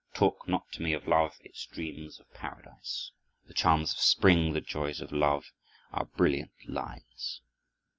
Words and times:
Talk 0.15 0.47
not 0.47 0.71
to 0.71 0.81
me 0.81 0.93
of 0.93 1.07
love, 1.07 1.37
its 1.43 1.63
dreams 1.67 2.19
of 2.19 2.33
Paradise. 2.33 3.11
The 3.45 3.53
charms 3.53 3.93
of 3.93 3.99
spring, 3.99 4.53
the 4.53 4.59
joys 4.59 4.99
of 4.99 5.11
love, 5.11 5.51
are 5.91 6.05
brilliant 6.05 6.53
lies." 6.67 7.41